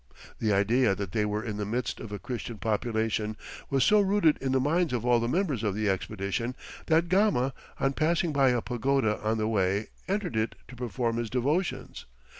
[0.39, 3.37] The idea that they were in the midst of a Christian population
[3.69, 6.55] was so rooted in the minds of all the members of the expedition,
[6.87, 11.29] that Gama, on passing by a pagoda on the way, entered it to perform his
[11.29, 12.07] devotions.